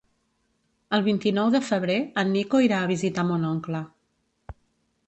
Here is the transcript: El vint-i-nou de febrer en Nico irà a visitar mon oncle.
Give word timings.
El 0.97 1.03
vint-i-nou 1.07 1.51
de 1.57 1.61
febrer 1.67 1.99
en 2.23 2.35
Nico 2.39 2.63
irà 2.69 2.81
a 2.83 2.89
visitar 2.95 3.31
mon 3.31 3.47
oncle. 3.53 3.85